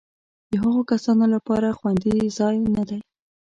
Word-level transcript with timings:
د 0.49 0.53
هغو 0.63 0.81
کسانو 0.91 1.25
لپاره 1.35 1.75
خوندي 1.77 2.15
ځای 2.37 2.55
نه 2.75 2.83
دی. 2.89 2.99